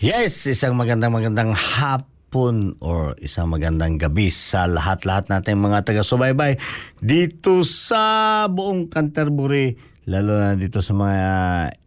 [0.00, 6.56] Yes, isang magandang magandang hapon or isang magandang gabi sa lahat-lahat natin mga taga-subaybay
[7.04, 9.76] dito sa buong Canterbury,
[10.08, 11.20] lalo na dito sa mga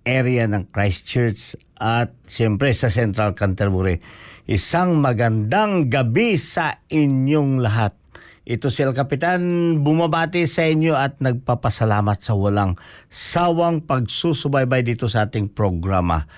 [0.05, 3.97] area ng Christchurch at siyempre sa Central Canterbury.
[4.45, 7.97] Isang magandang gabi sa inyong lahat.
[8.45, 9.41] Ito si El Capitan
[9.81, 12.77] bumabati sa inyo at nagpapasalamat sa walang
[13.09, 16.29] sawang pagsusubaybay dito sa ating programa.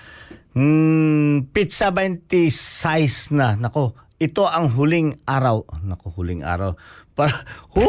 [0.56, 3.60] Hmm, pizza 20 size na.
[3.60, 5.68] Nako, ito ang huling araw.
[5.84, 6.72] Nako, huling araw.
[7.12, 7.44] Para,
[7.76, 7.84] hu!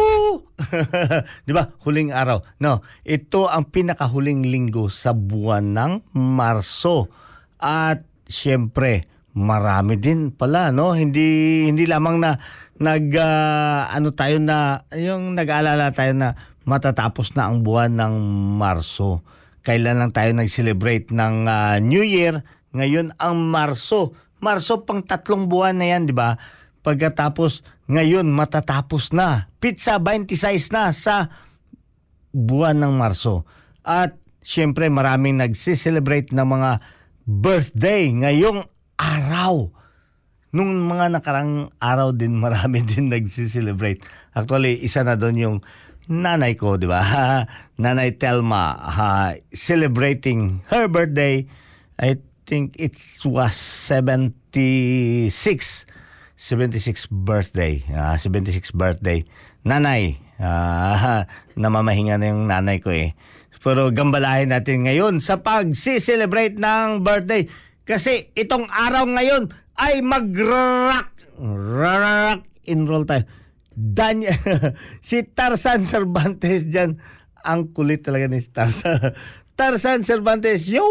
[1.47, 1.72] 'Di ba?
[1.88, 2.44] Huling araw.
[2.59, 7.07] No, ito ang pinakahuling linggo sa buwan ng Marso.
[7.55, 10.91] At siyempre, marami din pala, no?
[10.91, 12.35] Hindi hindi lamang na
[12.84, 16.35] nag uh, ano tayo na yung nag-aalala tayo na
[16.67, 18.13] matatapos na ang buwan ng
[18.59, 19.23] Marso.
[19.63, 22.44] Kailan lang tayo nag-celebrate ng uh, New Year?
[22.77, 24.13] Ngayon ang Marso.
[24.38, 26.38] Marso pang tatlong buwan na yan, di ba?
[26.85, 29.49] Pagkatapos, ngayon matatapos na.
[29.57, 31.33] Pizza 26 na sa
[32.31, 33.49] buwan ng Marso.
[33.81, 36.71] At syempre maraming nagsiselebrate ng mga
[37.25, 39.73] birthday ngayong araw.
[40.53, 44.05] Nung mga nakarang araw din marami din nagsiselebrate.
[44.37, 45.57] Actually, isa na doon yung
[46.07, 47.01] nanay ko, di ba?
[47.83, 51.43] nanay Telma uh, celebrating her birthday.
[51.97, 52.96] I think it
[53.28, 54.47] was 76
[56.38, 57.82] 76 birthday.
[57.90, 59.26] Uh, 76 birthday.
[59.66, 61.26] Nanay, uh,
[61.59, 63.17] namamahinga na yung nanay ko eh.
[63.58, 67.49] Pero gambalahin natin ngayon sa pag-celebrate ng birthday.
[67.84, 71.11] Kasi itong araw ngayon ay mag-rock.
[71.41, 73.26] Rock enroll tayo.
[73.73, 74.38] Daniel,
[75.08, 77.02] si Tarzan Cervantes dyan.
[77.43, 79.17] Ang kulit talaga ni Tarzan.
[79.57, 80.85] Tarzan Cervantes, yo!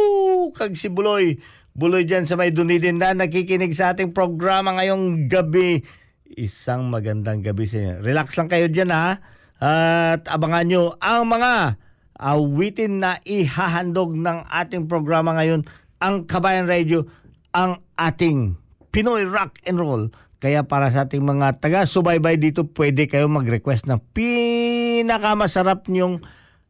[0.51, 1.39] Kag si Buloy.
[1.71, 5.87] Buloy dyan sa may Dunedin na nakikinig sa ating programa ngayong gabi.
[6.35, 8.03] Isang magandang gabi sa inyo.
[8.03, 9.23] Relax lang kayo dyan ha.
[9.63, 11.79] At abangan nyo ang mga
[12.19, 15.63] awitin na ihahandog ng ating programa ngayon.
[16.03, 17.07] Ang Kabayan Radio,
[17.55, 18.59] ang ating
[18.91, 20.11] Pinoy Rock and Roll
[20.43, 26.19] Kaya para sa ating mga taga-subaybay dito, pwede kayo mag-request ng pinakamasarap niyong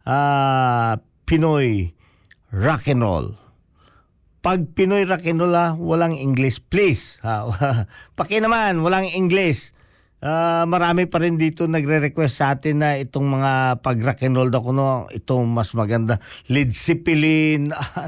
[0.04, 1.90] ah, Pinoy
[2.54, 3.34] rock and roll.
[4.46, 7.18] Pag Pinoy rock and roll, ah, walang English, please.
[7.26, 7.50] Ha?
[8.16, 9.74] Paki naman, walang English.
[10.22, 14.48] Ah, marami pa rin dito nagre-request sa atin na itong mga pag rock and roll
[14.48, 16.22] daw kuno, ito mas maganda.
[16.46, 18.06] Led Zeppelin, ah,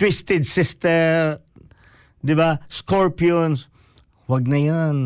[0.00, 1.38] Twisted Sister,
[2.24, 2.64] 'di ba?
[2.72, 3.68] Scorpions.
[4.24, 4.96] Wag na 'yan.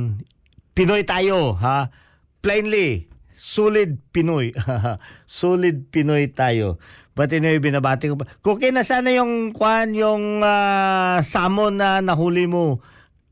[0.72, 1.92] Pinoy tayo, ha?
[2.40, 4.54] Plainly, solid Pinoy.
[5.28, 6.80] solid Pinoy tayo.
[7.12, 8.24] But anyway, binabati ko pa.
[8.40, 12.80] Kuki na sana yung kwan, yung ah, salmon na nahuli mo.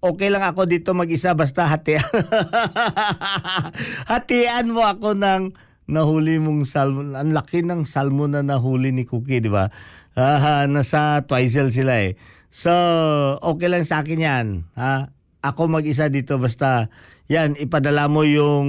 [0.01, 2.01] Okay lang ako dito mag-isa basta hatian.
[4.13, 5.57] hatian mo ako ng
[5.89, 7.17] nahuli mong salmon.
[7.17, 9.69] Ang laki ng salmon na nahuli ni Cookie, di ba?
[10.17, 12.17] Ah, nasa Twizel sila eh.
[12.53, 12.73] So,
[13.41, 14.47] okay lang sa akin yan.
[14.77, 15.13] Ha?
[15.41, 16.93] Ako mag-isa dito basta
[17.31, 18.67] yan, ipadala mo yung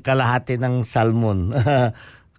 [0.00, 1.52] kalahati ng salmon.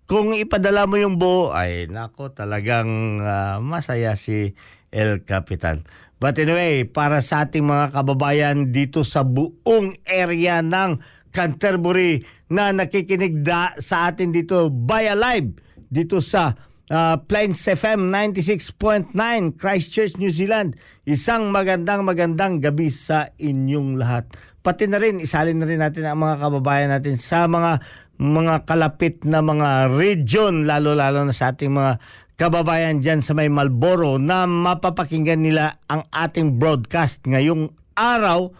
[0.10, 4.54] Kung ipadala mo yung buo, ay nako talagang ah, masaya si
[4.92, 5.88] El Capitan.
[6.22, 11.02] But anyway, para sa ating mga kababayan dito sa buong area ng
[11.34, 12.22] Canterbury
[12.52, 15.56] na nakikinig da, sa atin dito via live
[15.88, 16.54] dito sa
[16.92, 19.16] uh, Plains FM 96.9
[19.56, 20.76] Christchurch, New Zealand.
[21.08, 24.28] Isang magandang magandang gabi sa inyong lahat.
[24.62, 27.82] Pati na rin, isalin na rin natin ang mga kababayan natin sa mga
[28.22, 31.98] mga kalapit na mga region, lalo-lalo na sa ating mga
[32.38, 38.54] kababayan dyan sa may Malboro na mapapakinggan nila ang ating broadcast ngayong araw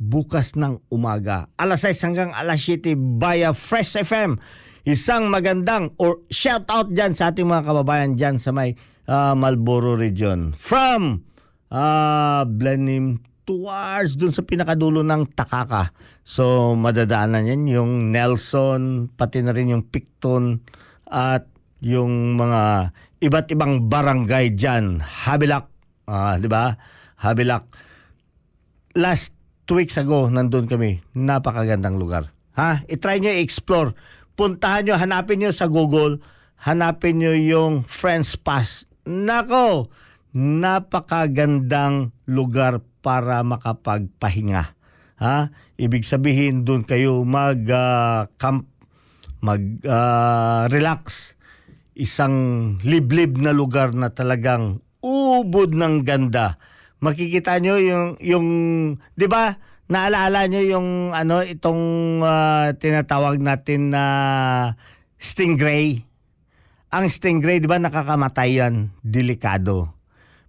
[0.00, 1.48] bukas ng umaga.
[1.56, 4.40] Alas 6 hanggang alas 7 via Fresh FM.
[4.88, 9.96] Isang magandang or shout out dyan sa ating mga kababayan dyan sa may uh, Malboro
[9.96, 10.56] region.
[10.56, 11.24] From
[11.68, 12.48] uh,
[13.50, 15.90] Blenim towards dun sa pinakadulo ng Takaka.
[16.22, 20.62] So madadaanan yan yung Nelson, pati na rin yung Picton
[21.10, 21.50] at
[21.82, 25.02] yung mga iba't ibang barangay dyan.
[25.02, 25.66] Habilak,
[26.06, 26.78] ah, di ba?
[27.18, 27.66] Habilak.
[28.94, 29.34] Last
[29.66, 31.02] two weeks ago, nandun kami.
[31.18, 32.30] Napakagandang lugar.
[32.54, 32.86] Ha?
[32.86, 33.98] I-try nyo i-explore.
[34.38, 36.22] Puntahan nyo, hanapin nyo sa Google,
[36.62, 38.86] hanapin nyo yung Friends Pass.
[39.06, 39.90] Nako,
[40.34, 44.76] napakagandang lugar para makapagpahinga.
[45.20, 45.52] Ha?
[45.76, 48.68] Ibig sabihin doon kayo mag uh, camp
[49.40, 51.32] mag uh, relax
[51.96, 56.56] isang liblib na lugar na talagang ubod ng ganda.
[57.00, 58.48] Makikita nyo yung yung
[59.16, 59.56] 'di ba?
[59.90, 61.82] Naalala nyo yung ano itong
[62.24, 64.04] uh, tinatawag natin na
[65.16, 66.04] stingray.
[66.92, 69.92] Ang stingray 'di ba nakakamatay yan, delikado.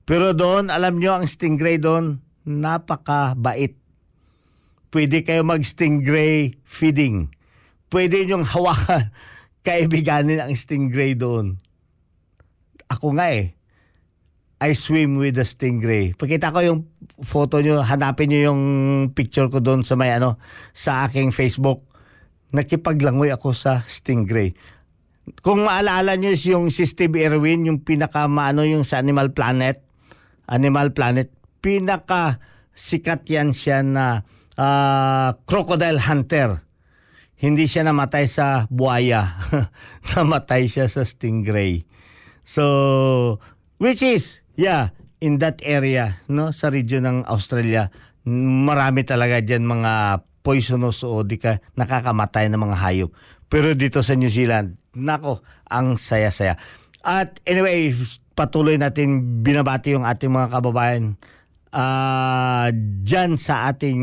[0.04, 3.78] Pero doon, alam nyo ang stingray doon, napakabait.
[4.92, 7.32] Pwede kayo mag stingray feeding.
[7.88, 9.12] Pwede nyong hawakan
[9.68, 11.62] kaibiganin ang stingray doon.
[12.92, 13.56] Ako nga eh.
[14.62, 16.14] I swim with the stingray.
[16.14, 16.80] Pakita ko yung
[17.26, 18.62] photo nyo, hanapin nyo yung
[19.18, 20.38] picture ko doon sa may ano,
[20.70, 21.82] sa aking Facebook.
[22.54, 24.54] Nakipaglangoy ako sa stingray.
[25.42, 29.82] Kung maalala nyo yung si Steve Irwin, yung pinaka maano yung sa Animal Planet,
[30.46, 32.42] Animal Planet, pinaka
[32.76, 34.26] sikat yan siya na
[34.58, 36.62] uh, crocodile hunter
[37.42, 39.50] hindi siya namatay sa buaya.
[40.14, 41.90] namatay siya sa stingray.
[42.46, 43.42] So,
[43.82, 47.90] which is, yeah, in that area, no, sa region ng Australia,
[48.30, 49.94] marami talaga diyan mga
[50.46, 53.10] poisonous o di ka nakakamatay na mga hayop.
[53.50, 56.62] Pero dito sa New Zealand, nako, ang saya-saya.
[57.02, 57.98] At anyway,
[58.38, 61.18] patuloy natin binabati yung ating mga kababayan
[61.72, 62.68] uh,
[63.04, 64.02] dyan sa ating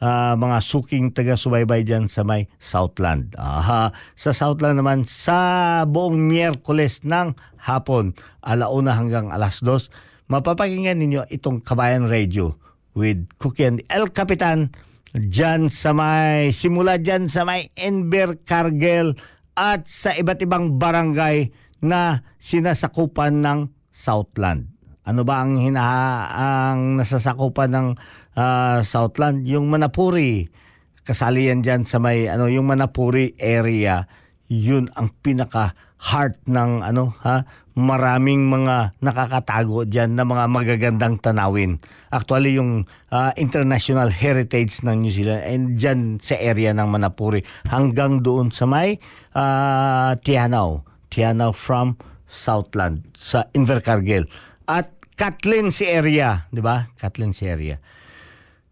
[0.00, 3.34] uh, mga suking taga-subaybay dyan sa may Southland.
[3.36, 7.34] Aha, sa Southland naman, sa buong Miyerkules ng
[7.64, 9.90] hapon, alauna hanggang alas dos,
[10.30, 12.56] mapapakinggan ninyo itong Kabayan Radio
[12.94, 14.72] with Cookie and El Capitan
[15.16, 19.16] dyan sa may, simula dyan sa may Enver Cargel
[19.58, 21.50] at sa iba't ibang barangay
[21.82, 23.58] na sinasakupan ng
[23.90, 24.77] Southland.
[25.08, 25.80] Ano ba ang hina
[26.28, 27.88] ang nasasakupan ng
[28.36, 29.48] uh, Southland?
[29.48, 30.52] Yung Manapuri.
[31.00, 34.04] Kasali yan dyan sa may ano yung Manapuri area.
[34.52, 37.48] Yun ang pinaka heart ng ano ha
[37.78, 41.78] maraming mga nakakatago diyan na mga magagandang tanawin.
[42.10, 48.26] Actually yung uh, international heritage ng New Zealand and diyan sa area ng Manapuri hanggang
[48.26, 48.98] doon sa may
[49.38, 50.82] uh, Tianao.
[51.06, 51.94] Tianao from
[52.26, 54.26] Southland sa Invercargill.
[54.66, 56.94] At Kathleen si area, di ba?
[56.94, 57.82] Kathleen si area.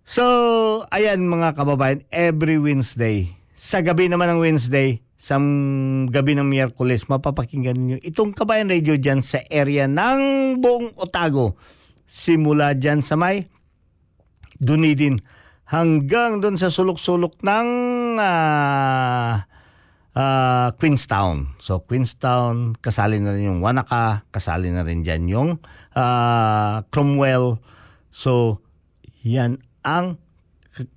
[0.07, 0.23] So,
[0.95, 5.43] ayan mga kababayan, every Wednesday, sa gabi naman ng Wednesday, sa
[6.07, 11.59] gabi ng Miyerkules, mapapakinggan niyo itong Kabayan Radio dyan sa area ng buong Otago.
[12.07, 13.50] Simula dyan sa may
[14.62, 15.19] Dunedin
[15.67, 17.69] hanggang doon sa sulok-sulok ng
[18.23, 19.50] ah,
[20.15, 21.59] ah, Queenstown.
[21.59, 25.50] So Queenstown, kasali na rin yung Wanaka, kasali na rin dyan yung
[25.97, 27.59] ah, Cromwell.
[28.12, 28.61] So
[29.25, 30.21] yan ang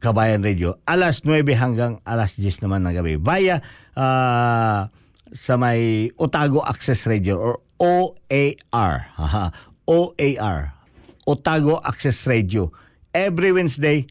[0.04, 0.76] Kabayan Radio.
[0.84, 3.16] Alas 9 hanggang alas 10 naman ng gabi.
[3.16, 3.64] Via
[3.96, 4.92] ah,
[5.32, 9.16] sa may Otago Access Radio or OAR.
[9.16, 9.56] Haha,
[9.88, 10.76] OAR.
[11.24, 12.76] Otago Access Radio.
[13.16, 14.06] Every Wednesday,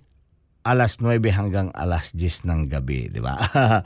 [0.64, 3.36] alas 9 hanggang alas 10 ng gabi, di ba?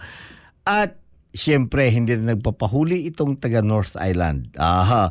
[0.63, 1.03] At
[1.35, 4.55] siyempre, hindi rin nagpapahuli itong taga North Island.
[4.55, 5.11] Aha.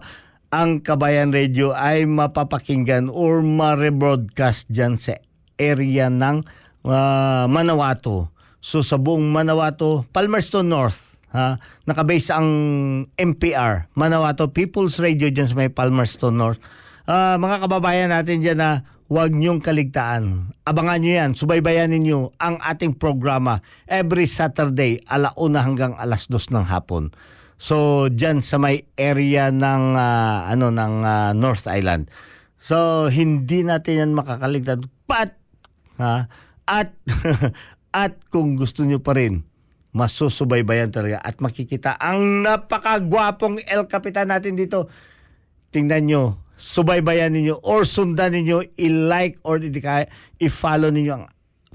[0.52, 5.16] Ang Kabayan Radio ay mapapakinggan or ma-rebroadcast dyan sa
[5.56, 6.44] area ng
[6.84, 8.36] ah, Manawato.
[8.60, 11.00] So sa buong Manawato, Palmerston North,
[11.32, 11.56] ha,
[11.88, 12.50] nakabase ang
[13.16, 16.60] MPR, Manawato People's Radio dyan sa may Palmerston North.
[17.08, 20.52] Ah, mga kababayan natin dyan na huwag niyong kaligtaan.
[20.68, 26.68] Abangan niyo yan, subaybayan ninyo ang ating programa every Saturday, alauna hanggang alas dos ng
[26.68, 27.16] hapon.
[27.62, 32.10] So, dyan sa may area ng, ah, ano, ng ah, North Island.
[32.58, 34.90] So, hindi natin yan makakaligtaan.
[35.06, 35.38] But,
[36.02, 36.26] ha,
[36.66, 36.98] at,
[37.94, 39.46] at kung gusto nyo pa rin,
[39.94, 44.90] masusubaybayan talaga at makikita ang napakagwapong El Capitan natin dito.
[45.70, 46.24] Tingnan nyo,
[46.58, 51.26] subaybayan ninyo or sundan ninyo, i-like or i-follow ninyo ang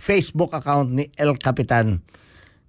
[0.03, 2.03] Facebook account ni El Capitan.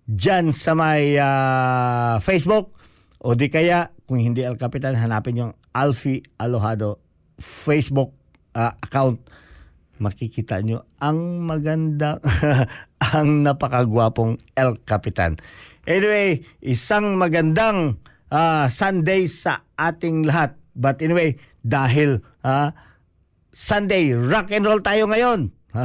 [0.05, 2.76] Diyan sa may ah, Facebook
[3.21, 7.01] o di kaya kung hindi El Capitan, hanapin nyo ang Alfie Alojado
[7.38, 8.13] Facebook
[8.57, 9.21] ah, account
[9.97, 12.21] makikita nyo ang maganda,
[13.13, 15.38] ang napakagwapong El Capitan.
[15.83, 17.97] Anyway, isang magandang
[18.29, 20.57] ah, Sunday sa ating lahat.
[20.77, 22.74] But anyway, dahil ah,
[23.51, 25.51] Sunday, rock and roll tayo ngayon.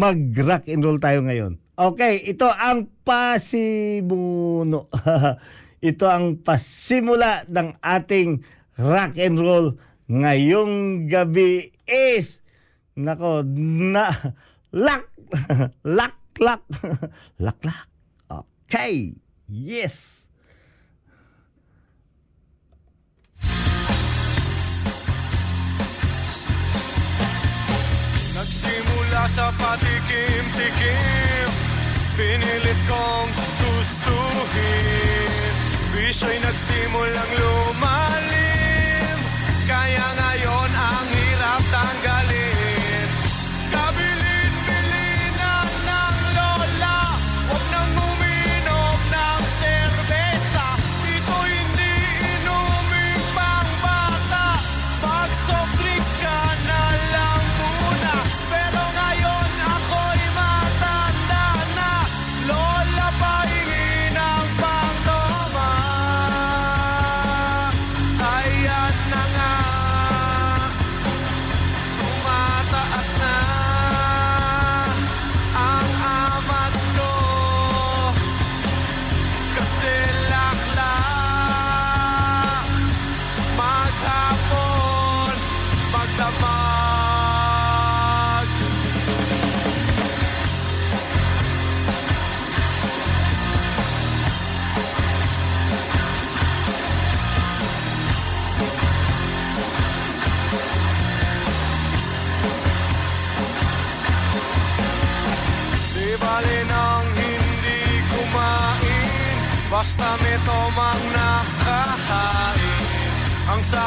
[0.00, 1.58] Mag-rock and roll tayo ngayon.
[1.80, 4.92] Okay, ito ang pasimuno.
[5.80, 8.44] ito ang pasimula ng ating
[8.76, 9.80] rock and roll
[10.12, 12.44] ngayong gabi is
[13.00, 14.12] nako na
[14.76, 15.08] lak
[15.96, 16.60] lak lak
[17.48, 17.88] lak lak.
[18.28, 19.16] Okay
[19.48, 20.28] yes.
[28.36, 31.49] Nagsimula sa patikim-tikim
[32.18, 35.30] Pinilit kong gustuhin.
[35.94, 39.18] Bisyo'y nagsimulang lumalim.
[39.66, 40.69] Kaya ngayon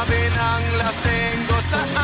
[0.04, 2.03] Ang sabi ng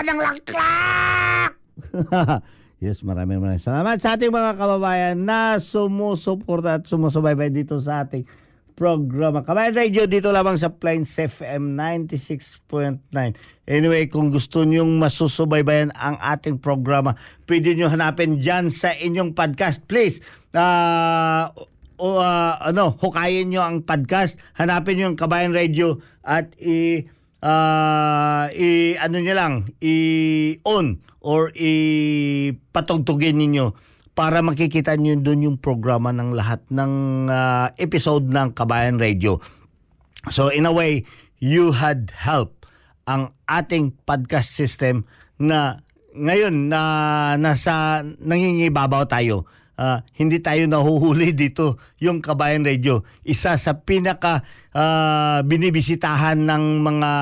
[0.00, 1.52] ka ng laklak!
[2.84, 8.24] yes, maraming maraming salamat sa ating mga kababayan na sumusuporta at sumusubaybay dito sa ating
[8.72, 9.44] programa.
[9.44, 13.12] Kabayan Radio dito lamang sa Plains FM 96.9.
[13.68, 17.12] Anyway, kung gusto nyong masusubaybayan ang ating programa,
[17.44, 19.84] pwede nyo hanapin dyan sa inyong podcast.
[19.84, 20.24] Please,
[22.00, 27.04] o ah, ano, hukayin nyo ang podcast, hanapin nyo ang Kabayan Radio at i
[27.44, 33.76] ah, i ano niya lang, i-on or i-patugtugin ninyo
[34.16, 36.92] para makikita nyo doon yung programa ng lahat ng
[37.28, 39.40] ah, episode ng Kabayan Radio.
[40.28, 41.08] So in a way,
[41.40, 42.68] you had help
[43.08, 45.08] ang ating podcast system
[45.40, 45.80] na
[46.12, 46.82] ngayon na
[47.40, 49.48] nasa nangingibabaw tayo.
[49.80, 53.00] Ah, hindi tayo nahuhuli dito yung Kabayan Radio.
[53.24, 54.44] Isa sa pinaka
[54.76, 57.12] ah, binibisitahan ng mga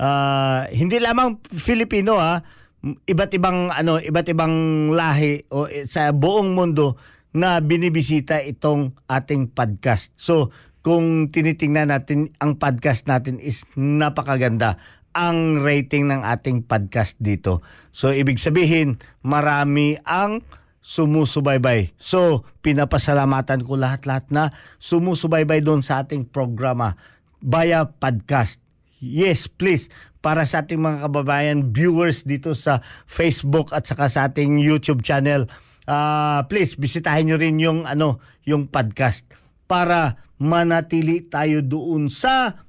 [0.00, 2.40] ah, hindi lamang Filipino ha,
[2.80, 6.96] iba't ibang ano, iba't ibang lahi o eh, sa buong mundo
[7.36, 10.16] na binibisita itong ating podcast.
[10.16, 14.80] So, kung tinitingnan natin ang podcast natin is napakaganda
[15.12, 17.60] ang rating ng ating podcast dito.
[17.92, 20.40] So, ibig sabihin, marami ang
[20.86, 21.98] sumusubaybay.
[21.98, 26.94] So, pinapasalamatan ko lahat-lahat na sumusubaybay doon sa ating programa
[27.42, 28.62] via podcast.
[29.02, 29.90] Yes, please.
[30.22, 35.50] Para sa ating mga kababayan viewers dito sa Facebook at saka sa ating YouTube channel,
[35.90, 39.26] ah, please bisitahin nyo rin yung ano, yung podcast
[39.66, 42.62] para manatili tayo doon sa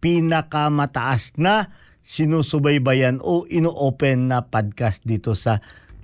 [0.00, 1.76] pinakamataas na
[2.08, 5.60] sinusubaybayan o ino-open na podcast dito sa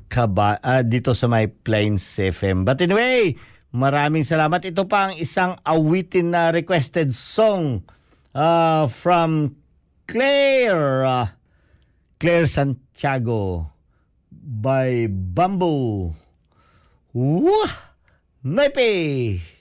[0.09, 2.67] Kaba, ah, dito sa my Plains FM.
[2.67, 3.39] But anyway,
[3.75, 4.63] maraming salamat.
[4.65, 7.87] Ito pa ang isang awitin na requested song
[8.35, 9.59] ah, from
[10.05, 11.29] Claire ah,
[12.19, 13.69] Claire Santiago
[14.33, 16.13] by Bamboo.
[17.15, 17.73] Wah!
[18.45, 19.54] Naipe!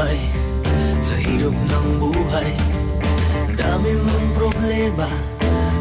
[0.00, 0.20] Kamay
[1.04, 2.50] Sa hirap ng buhay.
[3.52, 5.08] Dami mong problema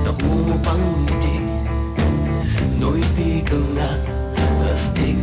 [0.04, 1.40] Naku mo pang ngumiti.
[2.80, 3.90] No'y bigang na
[4.72, 5.20] astig.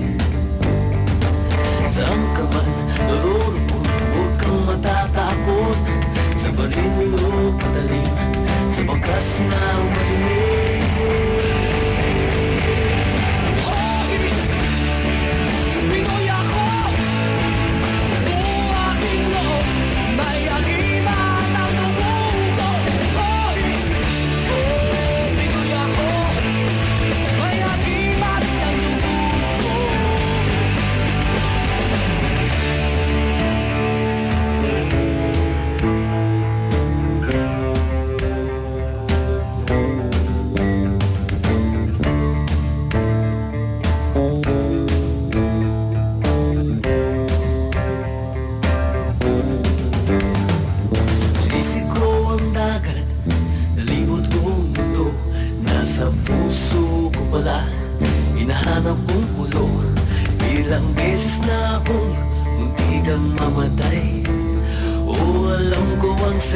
[1.92, 2.68] Saan ka man
[3.08, 3.84] narurupon
[4.16, 5.78] Huwag kang matatakot.
[6.40, 8.12] Sa baril o patalim
[8.72, 9.60] Sa bakas na
[9.92, 10.75] malimig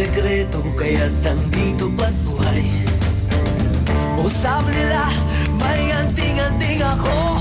[0.01, 2.65] sekreto Kaya't nandito ba't buhay.
[4.31, 5.11] Sabi nila
[5.59, 7.40] May anting-anting ako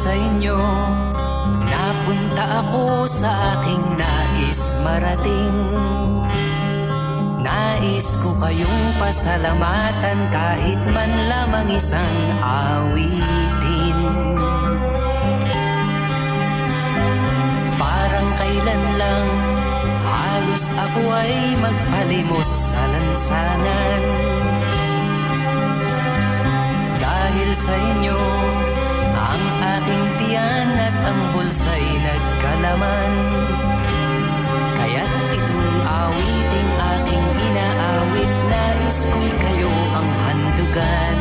[0.00, 0.56] sa inyo.
[1.68, 3.28] Napunta ako sa
[3.60, 5.56] aking nais marating.
[7.44, 13.98] Nais ko kayong pasalamatan kahit man lamang isang awitin.
[17.76, 19.28] Parang kailan lang
[20.08, 24.02] halos ako ay magpalimos sa lansangan.
[26.96, 28.20] Dahil sa inyo
[29.60, 33.12] aking tiyan at ang bulsa'y nagkalaman.
[34.80, 41.18] Kaya't itong awiting aking inaawit Nais ko'y kayo ang handugan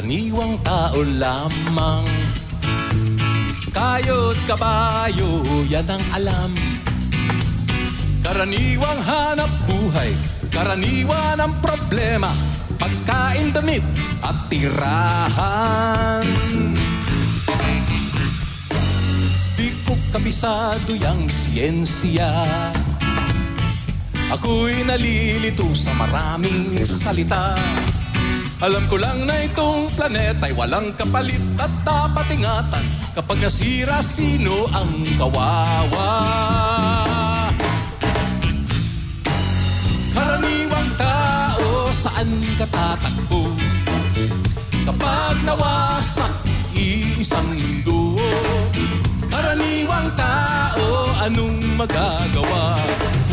[0.00, 2.08] karaniwang tao lamang.
[3.68, 6.56] Kayo't kabayo, yan ang alam.
[8.24, 10.12] Karaniwang hanap buhay
[10.48, 12.32] Karaniwan ang problema
[12.80, 13.84] Pagkain, damit
[14.24, 16.24] at tirahan.
[19.52, 22.32] Di ko kabisado yung siyensya.
[24.32, 27.52] Ako'y nalilito sa maraming salita
[28.60, 32.84] Alam ko lang na itong planeta'y walang kapalit at dapat ingatan
[33.16, 36.12] Kapag nasira, sino ang kawawa?
[40.12, 42.28] Karaniwang tao, saan
[42.60, 43.48] ka tatakbo?
[44.84, 46.44] Kapag nawasak,
[46.76, 48.20] iisang mundo
[49.32, 52.76] Karaniwang tao, anong magagawa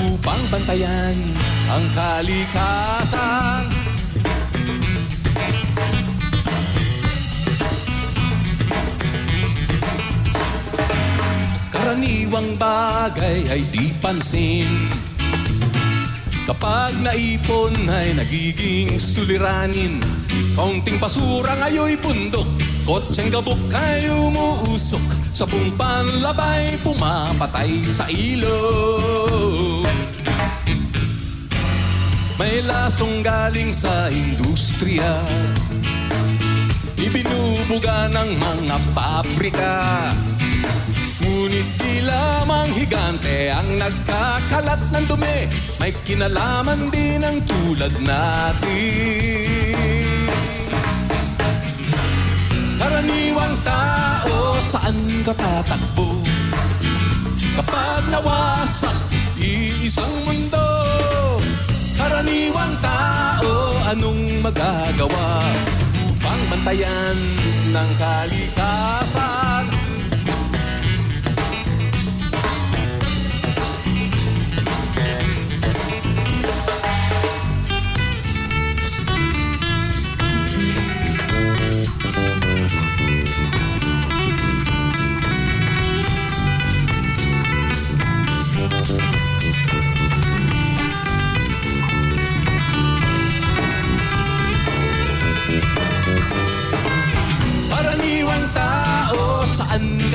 [0.08, 1.20] upang bantayan
[1.68, 3.77] ang kalikasan?
[11.98, 14.70] Karaniwang bagay ay di pansin.
[16.46, 19.98] Kapag naipon ay nagiging suliranin
[20.54, 22.46] Kaunting basura ngayon'y bundok
[22.86, 25.02] Kotseng gabok ay umuusok
[25.34, 29.90] Sa panlabay pumapatay sa ilog
[32.38, 35.18] May lasong galing sa industriya
[37.68, 39.76] bubuga ng mga pabrika
[41.58, 45.50] Ngunit di lamang higante ang nagkakalat ng dumi
[45.82, 49.42] May kinalaman din ang tulad natin.
[52.78, 56.22] Karaniwang tao saan ka tatakbo?
[57.58, 58.94] Kapag nawasak
[59.42, 60.62] iisang mundo
[61.98, 65.42] Karaniwang tao anong magagawa?
[66.06, 67.18] Upang bantayan
[67.74, 69.77] ng kalikasan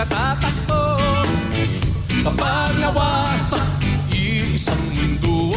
[0.02, 0.82] saan ka tatakbo
[2.22, 3.66] Kapag nawasak
[4.10, 5.54] iisang mundo.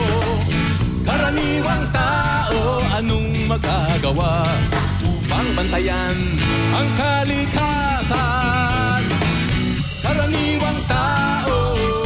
[1.05, 4.45] Karaniwang tao anong magagawa
[5.05, 6.17] Upang bantayan
[6.73, 8.21] ang kalikasan?
[10.01, 12.04] Karaniwang tao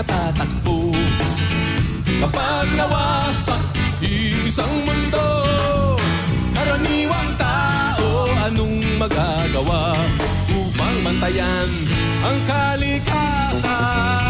[0.00, 0.96] Saan ka tatakbo
[2.08, 3.60] Kapag nawasak
[4.00, 5.28] isang mundo
[6.56, 9.92] Karaniwang tao Anong magagawa
[10.56, 11.68] Upang bantayan
[12.24, 14.29] ang kalikasan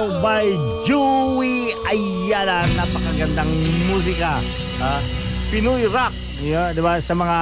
[0.00, 0.48] Tao by
[0.88, 2.64] Joey Ayala.
[2.72, 3.52] Napakagandang
[3.84, 4.40] musika.
[4.80, 4.96] ha?
[5.52, 6.16] Pinoy rock.
[6.40, 7.04] Yeah, di ba?
[7.04, 7.38] Sa mga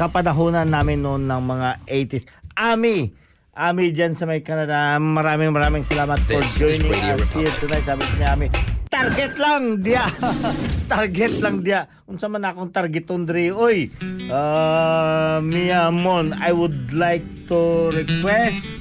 [0.00, 2.24] kapanahonan namin noon ng mga 80s.
[2.56, 3.12] Ami.
[3.52, 4.96] Ami dyan sa may Canada.
[4.96, 7.84] Maraming maraming salamat for This is joining us here tonight.
[7.84, 8.48] Sabi ni Ami,
[8.88, 10.08] target lang dia.
[10.88, 11.84] target lang dia.
[12.08, 13.52] Unsa man akong target Andre.
[13.52, 13.92] Oy,
[14.32, 18.72] uh, Mia Mon, I would like to request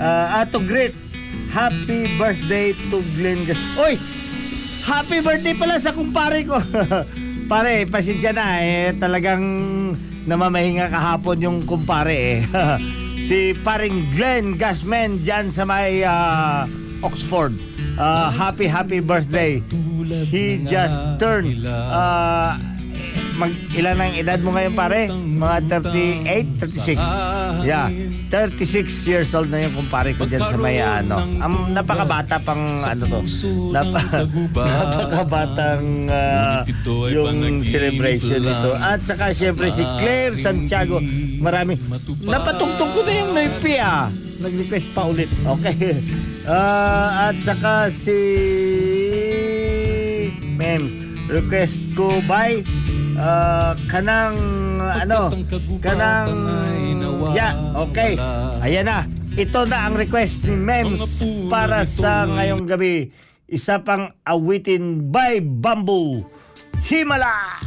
[0.00, 1.07] uh, ato greet
[1.52, 3.44] happy birthday to Glenn
[3.80, 3.96] Oy!
[4.84, 6.56] Happy birthday pala sa kumpare ko.
[7.50, 8.96] Pare, pasensya na eh.
[8.96, 9.44] Talagang
[10.28, 12.38] namamahinga kahapon yung kumpare eh.
[13.28, 16.64] si paring Glenn Gasman dyan sa may ah,
[17.04, 17.52] Oxford.
[18.00, 19.60] Ah, happy, happy birthday.
[20.28, 22.56] He just turned ah,
[23.38, 25.12] mag ilan ang edad mo ngayon pare?
[25.12, 26.98] Mga 38, 36.
[27.62, 27.86] Yeah.
[28.28, 31.16] 36 years old na yung kumpare ko dyan sa may ano.
[31.40, 33.20] Ang napakabata pang ano to.
[33.72, 34.00] Napa,
[34.52, 36.60] napakabatang ah,
[37.08, 38.76] yung celebration nito.
[38.76, 41.00] At saka syempre si Claire Santiago.
[41.40, 41.80] Marami.
[42.20, 44.12] Napatungtong ko na yung Noipi ah.
[44.38, 45.28] Nag-request pa ulit.
[45.58, 45.76] Okay.
[46.48, 48.16] Ah, at saka si
[50.56, 50.88] Mems.
[51.28, 52.64] Request ko by
[53.20, 55.32] ah, kanang ano?
[55.80, 56.28] Kanang
[57.36, 58.16] yeah okay.
[58.64, 59.04] ayan na.
[59.38, 63.14] Ito na ang request ni Mems para sa ngayong gabi.
[63.48, 66.26] Isa pang awitin by Bamboo
[66.84, 67.60] Himala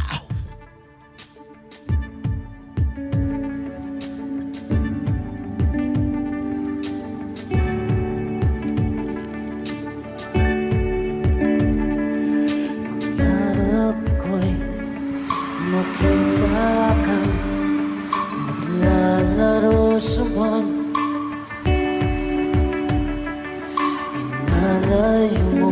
[24.92, 25.72] Inalayo mo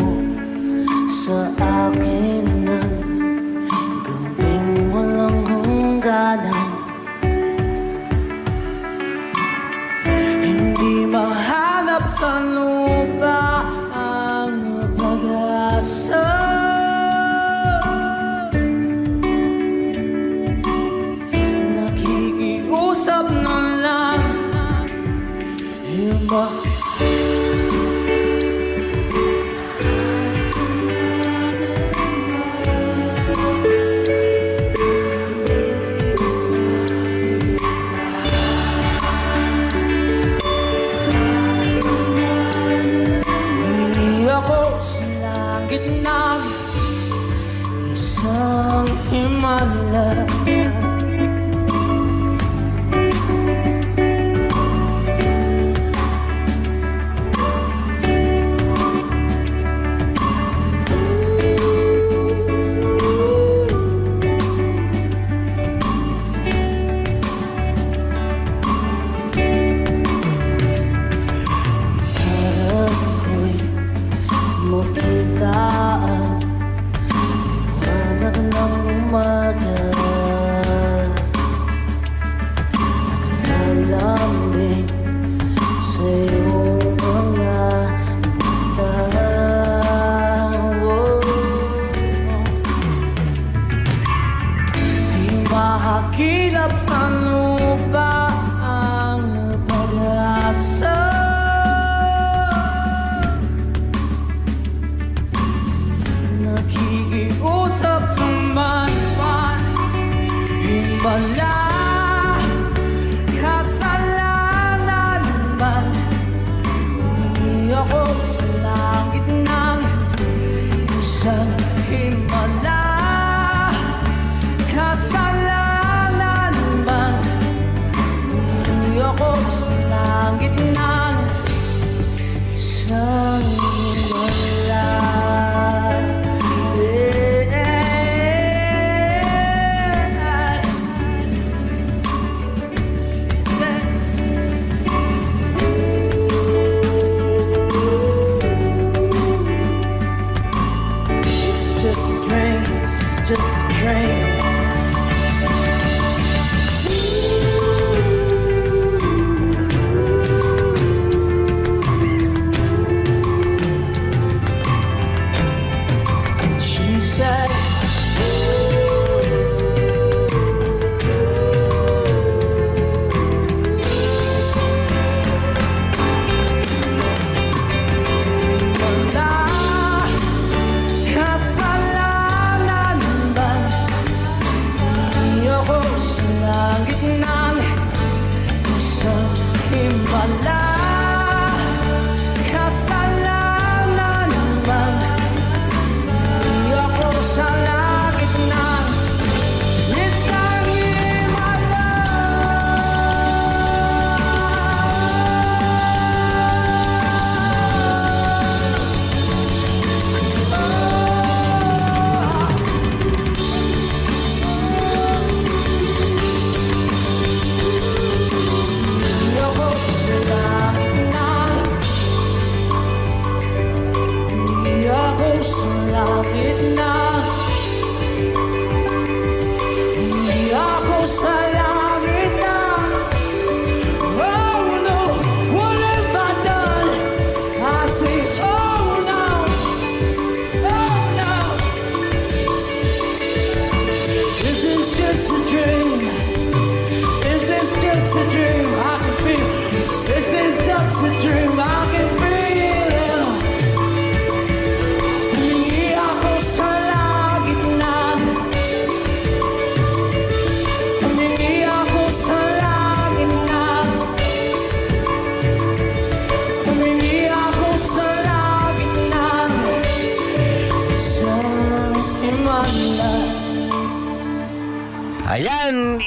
[1.11, 1.68] sa akin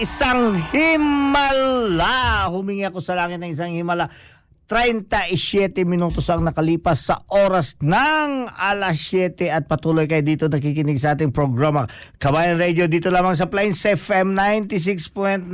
[0.02, 2.50] isang himala.
[2.50, 4.10] Humingi ako sa langit ng isang himala.
[4.66, 11.12] 37 minutos ang nakalipas sa oras ng alas 7 at patuloy kayo dito nakikinig sa
[11.12, 11.84] ating programa
[12.16, 15.52] Kabayan Radio dito lamang sa Plains FM 96.9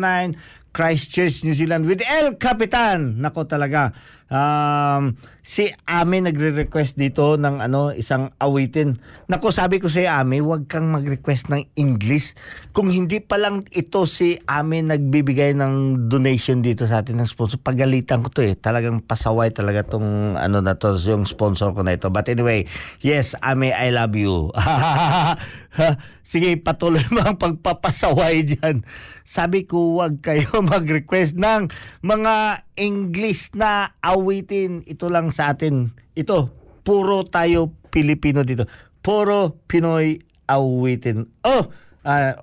[0.70, 3.18] Christchurch, New Zealand with El Capitan.
[3.18, 3.90] Nako talaga.
[4.30, 5.18] Um,
[5.48, 9.00] si Ame nagre-request dito ng ano isang awitin.
[9.32, 12.36] Nako sabi ko si Ame, huwag kang mag-request ng English.
[12.76, 17.56] Kung hindi pa lang ito si Ame nagbibigay ng donation dito sa atin ng sponsor,
[17.64, 18.60] pagalitan ko to eh.
[18.60, 22.12] Talagang pasaway talaga tong ano na to, yung sponsor ko na ito.
[22.12, 22.68] But anyway,
[23.00, 24.52] yes, Ame, I love you.
[26.28, 28.84] sige, patuloy mo ang pagpapasaway dyan.
[29.24, 31.72] Sabi ko, wag kayo mag-request ng
[32.04, 34.84] mga English na awitin.
[34.84, 35.94] Ito lang sa atin.
[36.18, 36.50] Ito,
[36.82, 38.66] puro tayo Pilipino dito.
[38.98, 40.18] Puro Pinoy
[40.50, 41.30] awitin.
[41.46, 41.70] Oh,
[42.02, 42.34] ah,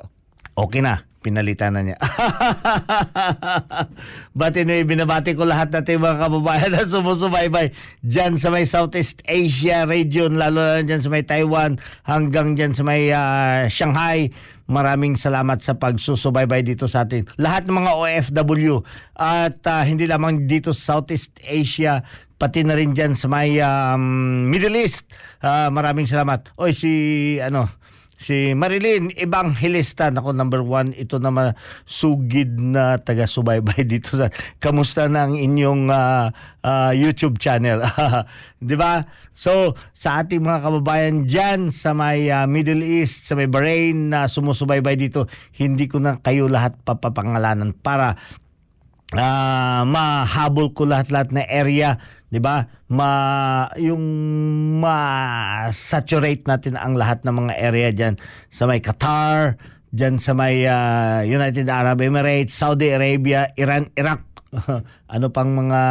[0.56, 1.04] okay na.
[1.26, 1.98] Pinalitan na niya.
[4.38, 7.74] But anyway, binabati ko lahat natin mga kababayan na sumusubaybay
[8.06, 12.86] dyan sa may Southeast Asia region, lalo na dyan sa may Taiwan, hanggang dyan sa
[12.86, 14.30] may ah, Shanghai.
[14.66, 17.26] Maraming salamat sa pagsusubaybay dito sa atin.
[17.38, 18.86] Lahat ng mga OFW
[19.18, 22.06] at ah, hindi lamang dito sa Southeast Asia,
[22.36, 25.08] pati na rin dyan sa may um, Middle East.
[25.40, 26.52] Ah, maraming salamat.
[26.60, 26.92] Oy, si
[27.40, 27.68] ano,
[28.16, 31.52] Si Marilyn Evangelista, ako number one, ito naman
[31.84, 34.32] sugid na taga-subaybay dito sa
[34.64, 36.32] kamusta na ang inyong ah,
[36.64, 37.84] ah, YouTube channel.
[38.64, 39.04] 'Di ba?
[39.36, 44.32] So, sa ating mga kababayan diyan sa may ah, Middle East, sa may Bahrain na
[44.32, 45.28] sumusubaybay dito,
[45.60, 48.16] hindi ko na kayo lahat papapangalanan para
[49.12, 52.00] ah mahabol ko lahat-lahat na area,
[52.30, 52.66] 'di ba?
[52.94, 53.12] Ma
[53.80, 54.04] yung
[54.82, 58.16] ma-saturate natin ang lahat ng mga area diyan
[58.50, 59.58] sa may Qatar,
[59.92, 64.22] diyan sa may ah, United Arab Emirates, Saudi Arabia, Iran, Iraq.
[65.16, 65.82] ano pang mga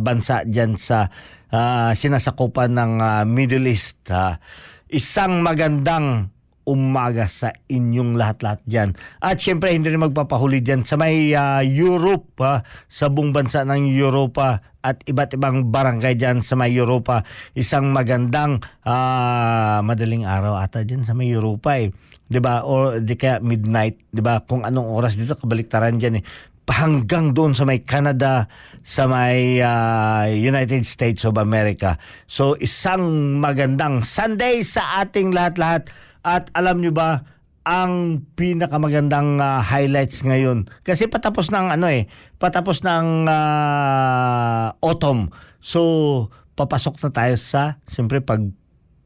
[0.00, 1.08] bansa diyan sa
[1.52, 4.08] ah, sinasakupan ng ah, Middle East.
[4.12, 4.40] ah.
[4.88, 6.32] isang magandang
[6.68, 8.88] umaga sa inyong lahat-lahat dyan.
[9.24, 12.60] At syempre, hindi rin magpapahuli dyan sa may ah, Europe, ha,
[12.92, 17.24] sa buong bansa ng Europa at iba't ibang barangay dyan sa may Europa.
[17.56, 21.88] Isang magandang ah, madaling araw ata dyan sa may Europa eh.
[22.28, 22.62] 'Di ba?
[22.68, 24.44] Or di kaya midnight, 'di ba?
[24.44, 26.24] Kung anong oras dito kabaliktaran diyan eh.
[26.68, 28.44] Hanggang doon sa may Canada,
[28.84, 31.96] sa may ah, United States of America.
[32.28, 35.88] So isang magandang Sunday sa ating lahat-lahat.
[36.22, 37.24] At alam nyo ba,
[37.68, 40.72] ang pinakamagandang ah, highlights ngayon.
[40.80, 42.08] Kasi patapos ng ano eh,
[42.40, 45.28] patapos ng ah, autumn.
[45.60, 48.40] So, papasok na tayo sa, siyempre pag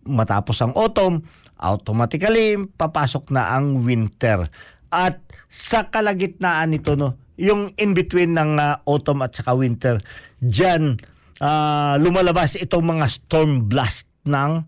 [0.07, 1.27] matapos ang autumn,
[1.59, 4.47] automatically papasok na ang winter.
[4.95, 5.19] At
[5.51, 9.99] sa kalagitnaan nito, no, yung in-between ng ah, autumn at saka winter,
[10.39, 11.03] dyan
[11.43, 14.63] ah, lumalabas itong mga storm blast ng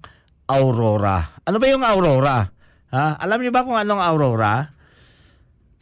[0.48, 1.40] aurora.
[1.44, 2.52] Ano ba yung aurora?
[2.94, 3.18] Ha?
[3.18, 4.72] Alam niyo ba kung anong aurora?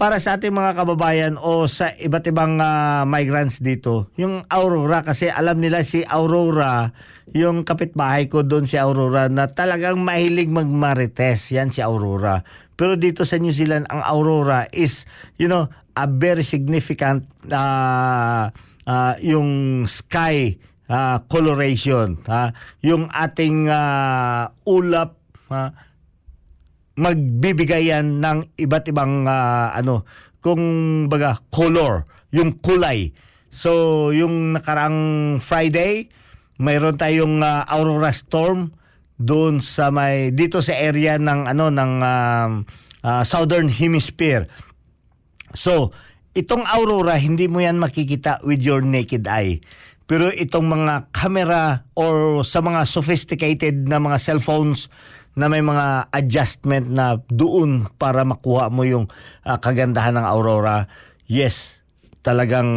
[0.01, 5.31] Para sa ating mga kababayan o sa iba't ibang ah, migrants dito, yung aurora kasi
[5.31, 6.91] alam nila si Aurora,
[7.31, 12.43] yung kapitbahay ko doon si Aurora na talagang mahilig magmarites, yan si Aurora.
[12.75, 15.07] Pero dito sa New Zealand, ang aurora is,
[15.39, 18.51] you know, a very significant ah,
[18.89, 20.57] ah, yung sky
[20.89, 22.55] ah, coloration, ha?
[22.83, 25.19] yung ating ah, ulap,
[25.51, 25.75] ha?
[26.97, 30.07] magbibigay yan ng iba't ibang ah, ano,
[30.43, 30.63] kung
[31.07, 32.05] baga color,
[32.35, 33.15] yung kulay.
[33.53, 36.09] So, yung nakarang Friday,
[36.59, 38.75] mayroon tayong ah, aurora storm
[39.23, 42.53] doon sa may dito sa area ng ano ng um,
[43.07, 44.51] ah, Southern Hemisphere.
[45.53, 45.93] So,
[46.33, 49.61] itong aurora hindi mo yan makikita with your naked eye.
[50.13, 54.93] Pero itong mga camera or sa mga sophisticated na mga cellphones
[55.33, 59.09] na may mga adjustment na doon para makuha mo yung
[59.41, 60.85] ah, kagandahan ng aurora,
[61.25, 61.81] yes,
[62.21, 62.69] talagang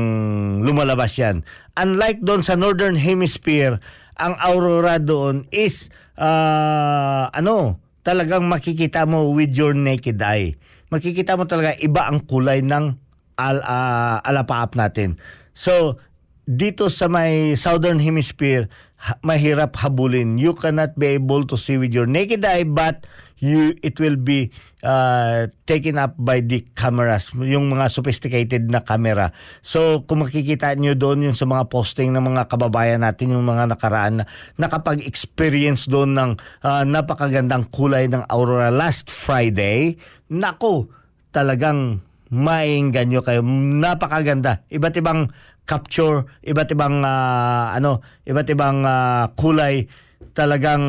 [0.63, 1.43] lumalabas yan.
[1.75, 3.83] Unlike doon sa Northern Hemisphere,
[4.15, 10.55] ang aurora doon is ah, ano, talagang makikita mo with your naked eye.
[10.87, 12.95] Makikita mo talaga iba ang kulay ng
[13.35, 15.19] al, ah, alapaap natin.
[15.51, 15.99] So,
[16.45, 18.69] dito sa may southern hemisphere,
[19.01, 20.37] ha- mahirap habulin.
[20.37, 23.05] You cannot be able to see with your naked eye but
[23.41, 24.53] you it will be
[24.85, 29.33] uh, taken up by the cameras, yung mga sophisticated na camera.
[29.65, 33.75] So, kung makikita nyo doon yung sa mga posting ng mga kababayan natin, yung mga
[33.75, 34.25] nakaraan na
[34.61, 36.31] nakapag-experience doon ng
[36.63, 39.97] ah, napakagandang kulay ng aurora last Friday,
[40.29, 40.87] nako,
[41.33, 43.41] talagang maingganyo kayo.
[43.81, 44.65] Napakaganda.
[44.69, 45.29] Iba't ibang
[45.65, 49.89] capture, iba't ibang ah, ano, iba't ibang ah, kulay
[50.37, 50.81] talagang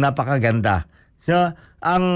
[0.00, 0.86] napakaganda.
[1.24, 1.52] So,
[1.84, 2.06] ang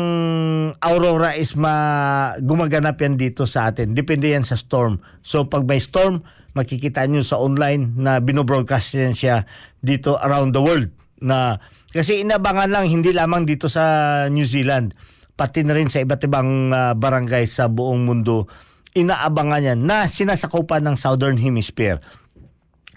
[0.80, 3.92] aurora is ma gumaganap yan dito sa atin.
[3.92, 5.04] Depende yan sa storm.
[5.20, 6.24] So pag may storm,
[6.56, 9.44] makikita nyo sa online na binobroadcast yan siya
[9.84, 10.88] dito around the world.
[11.20, 11.60] Na,
[11.92, 14.96] kasi inabangan lang hindi lamang dito sa New Zealand,
[15.36, 18.48] pati na rin sa iba't ibang ah, barangay sa buong mundo,
[18.96, 22.00] inaabangan yan na sinasakupan ng Southern Hemisphere.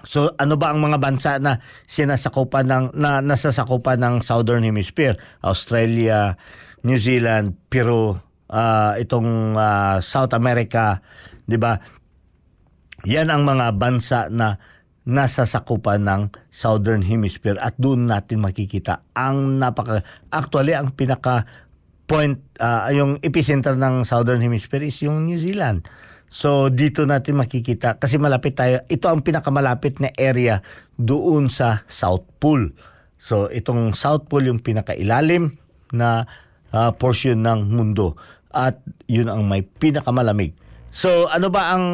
[0.02, 5.18] So ano ba ang mga bansa na sinasakupan ng na nasasakupan ng Southern Hemisphere?
[5.46, 6.38] Australia,
[6.82, 8.18] New Zealand, Peru,
[8.50, 11.06] ah, itong ah, South America,
[11.46, 11.78] 'di ba?
[13.06, 14.58] Yan ang mga bansa na
[15.02, 16.22] nasa sakupan ng
[16.54, 21.50] Southern Hemisphere at doon natin makikita ang napaka actually ang pinaka
[22.12, 25.88] point ah, yung epicenter ng Southern Hemisphere is yung New Zealand.
[26.28, 30.60] So dito natin makikita kasi malapit tayo ito ang pinakamalapit na area
[31.00, 32.76] doon sa South Pole.
[33.16, 35.56] So itong South Pole yung pinakailalim
[35.96, 36.28] na
[36.76, 38.20] ah, portion ng mundo
[38.52, 40.52] at yun ang may pinakamalamig.
[40.92, 41.86] So ano ba ang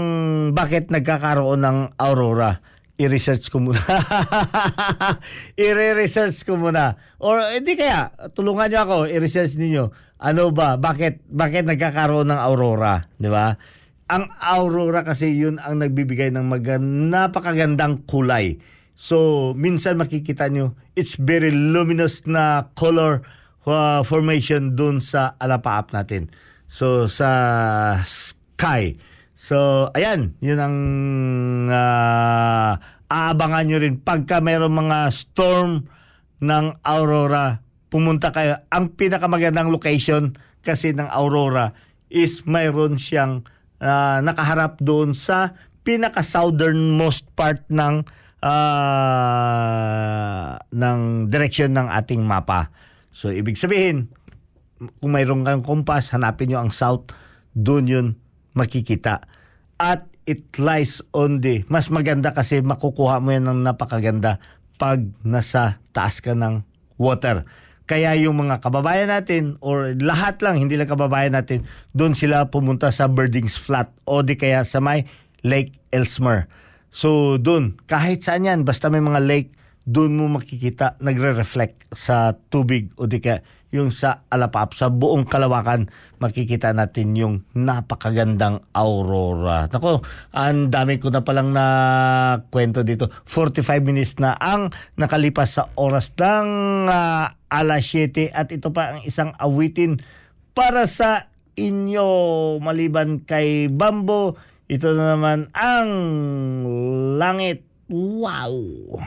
[0.57, 2.57] bakit nagkakaroon ng aurora?
[2.97, 3.77] I-research ko muna.
[5.53, 6.97] I-research ko muna.
[7.21, 9.93] Or hindi kaya, tulungan niyo ako, i-research ninyo.
[10.17, 10.81] Ano ba?
[10.81, 13.53] Bakit bakit nagkakaroon ng aurora, 'di ba?
[14.07, 18.57] Ang aurora kasi yun ang nagbibigay ng magan napakagandang kulay.
[18.97, 23.21] So, minsan makikita nyo, it's very luminous na color
[23.69, 26.33] uh, formation dun sa alapaap natin.
[26.65, 27.29] So, sa
[28.01, 28.97] sky.
[29.37, 30.77] So, ayan, yun ang
[31.69, 34.01] ah, aabangan nyo rin.
[34.01, 35.85] Pagka mayroong mga storm
[36.41, 38.59] ng aurora, pumunta kayo.
[38.71, 41.71] Ang pinakamagandang location kasi ng aurora
[42.11, 43.43] is mayroon siyang
[43.79, 45.55] ah, nakaharap doon sa
[45.87, 48.03] pinaka-southernmost part ng
[48.43, 49.39] ah,
[50.71, 52.71] ng direction ng ating mapa.
[53.15, 54.11] So, ibig sabihin,
[55.01, 57.09] kung mayroon kang kompas, hanapin nyo ang south,
[57.57, 58.07] doon yun
[58.53, 59.25] makikita.
[59.81, 64.37] At it lies on the, mas maganda kasi makukuha mo yan ng napakaganda
[64.77, 66.61] pag nasa taas ka ng
[67.01, 67.47] water.
[67.87, 71.63] Kaya yung mga kababayan natin or lahat lang, hindi lang kababayan natin,
[71.95, 75.07] doon sila pumunta sa Birdings Flat o di kaya sa may
[75.47, 76.51] Lake Elsmer.
[76.91, 79.55] So doon, kahit saan yan, basta may mga lake,
[79.87, 83.39] doon mo makikita nagre-reflect sa tubig o di kaya
[83.71, 85.91] yung sa Alapap, sa buong kalawakan,
[86.23, 89.67] makikita natin yung napakagandang aurora.
[89.67, 90.01] Nako,
[90.31, 91.65] ang dami ko na palang na
[92.47, 93.11] kwento dito.
[93.27, 96.47] 45 minutes na ang nakalipas sa oras ng
[96.87, 99.99] ah, alas 7 at ito pa ang isang awitin
[100.55, 101.27] para sa
[101.59, 102.07] inyo
[102.63, 104.39] maliban kay Bambo.
[104.67, 105.89] Ito na naman ang
[107.19, 107.63] langit.
[107.87, 108.99] Wow!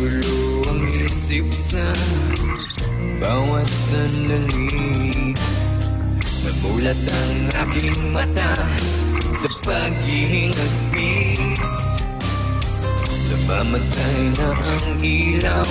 [0.00, 1.92] Gulo ang isip sa
[3.20, 5.36] bawat sandali.
[6.40, 7.36] Namulat ang
[7.68, 8.56] aking mata
[9.36, 11.52] sa paghihingagpis
[13.28, 15.68] Namamatay na ang ilaw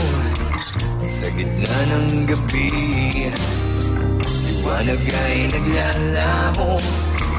[1.02, 2.70] sa gitna ng gabi.
[4.46, 6.78] Liwanag ay naglalaho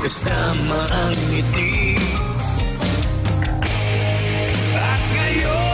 [0.02, 2.02] kasama ang ngiti.
[4.74, 5.69] At ngayon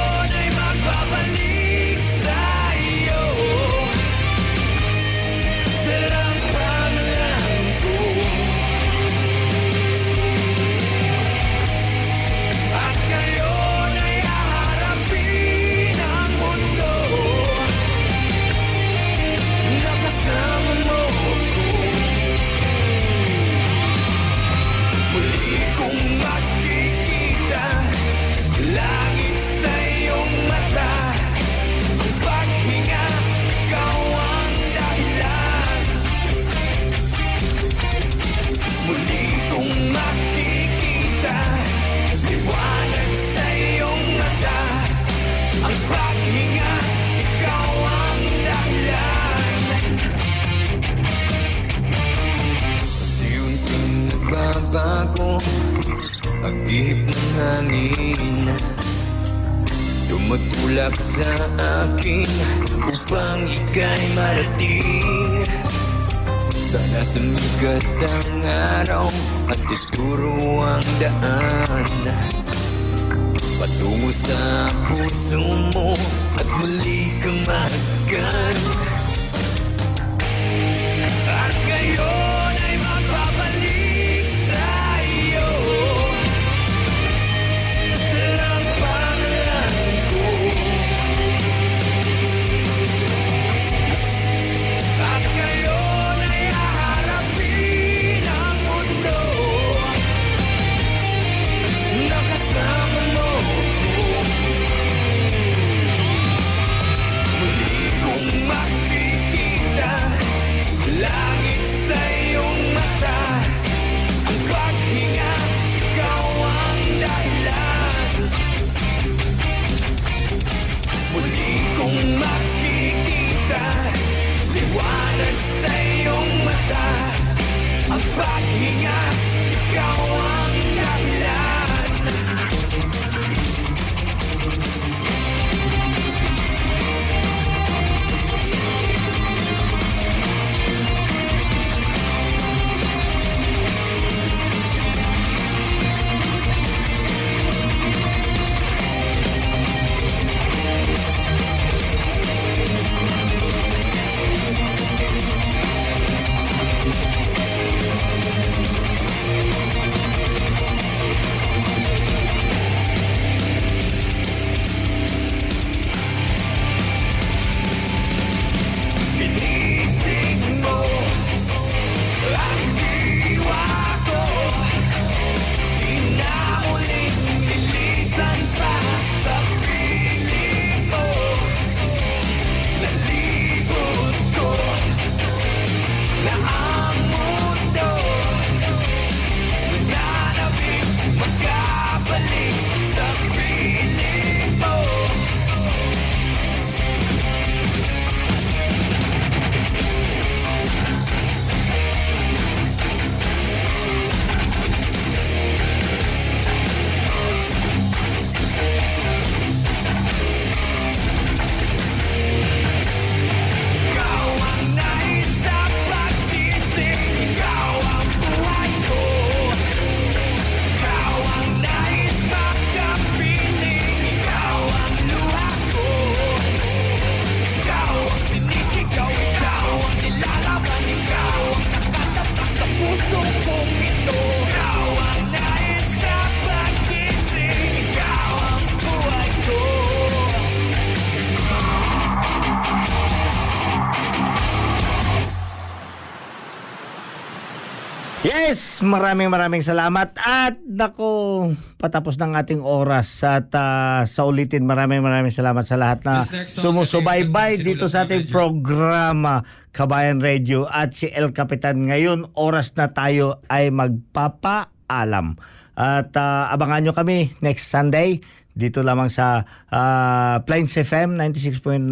[248.89, 250.17] maraming maraming salamat.
[250.19, 256.03] At nako patapos ng ating oras at ah, sa ulitin maraming maraming salamat sa lahat
[256.07, 260.65] na sumusubaybay dito sa ating programa Kabayan Radio.
[260.65, 265.37] At si El Capitan ngayon oras na tayo ay magpapaalam.
[265.77, 268.25] At ah, abangan nyo kami next Sunday
[268.57, 271.85] dito lamang sa ah, Plains FM 96.9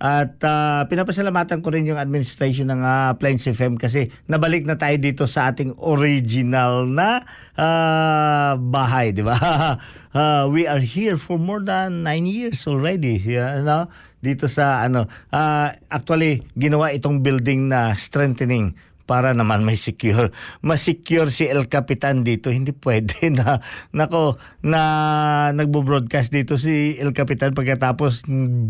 [0.00, 4.96] at ah, pinapasalamatan ko rin yung administration ng ah, Plains FM kasi nabalik na tayo
[4.96, 9.36] dito sa ating original na ah, bahay, di ba?
[10.10, 13.86] Ah, we are here for more than nine years already, yeah, no?
[14.18, 18.74] Dito sa ano, ah, actually ginawa itong building na strengthening
[19.10, 20.30] para naman may secure.
[20.62, 22.54] Mas-secure si El Capitan dito.
[22.54, 23.58] Hindi pwede na,
[23.90, 24.82] nako, na
[25.50, 28.22] nagbo-broadcast dito si El Capitan pagkatapos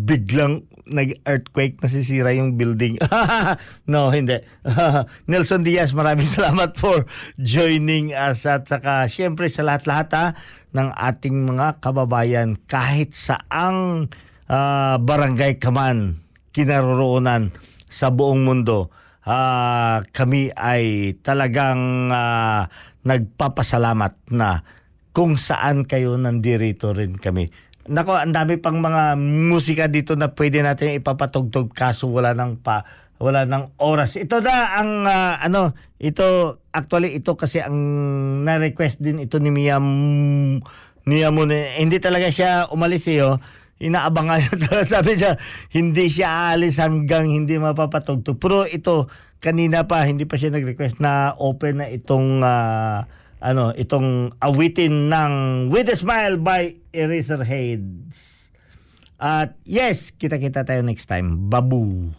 [0.08, 2.96] biglang nag-earthquake, nasisira yung building.
[3.92, 4.40] no, hindi.
[5.30, 7.04] Nelson Diaz, maraming salamat for
[7.36, 10.26] joining us at saka syempre sa lahat-lahat ha,
[10.72, 14.08] ng ating mga kababayan kahit saang
[14.48, 16.24] ah, barangay ka man
[16.56, 17.52] kinaroroonan
[17.92, 18.90] sa buong mundo
[19.26, 22.68] ah, kami ay talagang ah,
[23.04, 24.64] nagpapasalamat na
[25.10, 27.50] kung saan kayo nandirito rin kami.
[27.90, 32.86] Nako, ang dami pang mga musika dito na pwede natin ipapatugtog kaso wala nang pa
[33.20, 34.16] wala nang oras.
[34.16, 37.76] Ito na ang ah, ano, ito actually ito kasi ang
[38.46, 39.76] na-request din ito ni Mia
[41.04, 41.76] Mia Mune.
[41.76, 43.40] Hindi talaga siya umalis eh, oh
[43.80, 44.84] inaabangan niya.
[44.92, 45.40] Sabi niya,
[45.72, 48.36] hindi siya aalis hanggang hindi mapapatugtog.
[48.36, 49.08] Pero ito,
[49.40, 53.08] kanina pa, hindi pa siya nag-request na open na itong, ah,
[53.40, 55.32] ano, itong awitin ng
[55.72, 58.52] With a Smile by Eraserheads.
[59.20, 61.48] At yes, kita-kita tayo next time.
[61.48, 62.12] Babu.